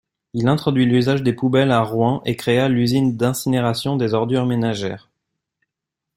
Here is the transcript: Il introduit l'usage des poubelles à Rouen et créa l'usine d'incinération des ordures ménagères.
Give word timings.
Il 0.33 0.47
introduit 0.47 0.87
l'usage 0.87 1.21
des 1.21 1.31
poubelles 1.31 1.69
à 1.71 1.81
Rouen 1.83 2.23
et 2.25 2.35
créa 2.35 2.69
l'usine 2.69 3.17
d'incinération 3.17 3.97
des 3.97 4.15
ordures 4.15 4.47
ménagères. 4.47 5.11